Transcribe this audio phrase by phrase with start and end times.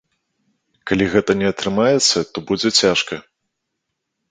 [0.91, 3.23] Калі гэта не атрымаецца, то будзе цяжка.